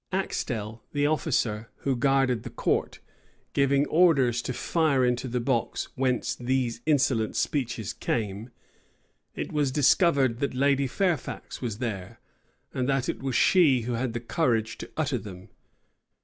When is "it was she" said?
13.09-13.81